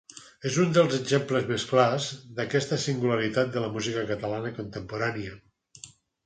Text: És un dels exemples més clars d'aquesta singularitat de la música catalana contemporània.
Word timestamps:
És 0.49 0.55
un 0.61 0.69
dels 0.75 0.93
exemples 0.99 1.45
més 1.51 1.65
clars 1.71 2.07
d'aquesta 2.39 2.79
singularitat 2.85 3.53
de 3.57 3.63
la 3.65 3.69
música 3.77 4.07
catalana 4.13 4.55
contemporània. 4.57 5.37